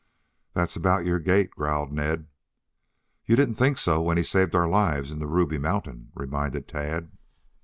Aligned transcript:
"That's 0.55 0.75
about 0.75 1.05
your 1.05 1.19
gait," 1.19 1.51
growled 1.51 1.91
Ned. 1.91 2.25
"You 3.27 3.35
didn't 3.35 3.53
think 3.53 3.77
so 3.77 4.01
when 4.01 4.17
he 4.17 4.23
saved 4.23 4.55
our 4.55 4.67
lives 4.67 5.11
in 5.11 5.19
the 5.19 5.27
Ruby 5.27 5.59
Mountain," 5.59 6.11
reminded 6.15 6.67
Tad. 6.67 7.11